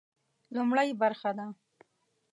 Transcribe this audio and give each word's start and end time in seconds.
لومړۍ 0.55 0.89
برخه 1.01 1.31
ده. 1.37 1.45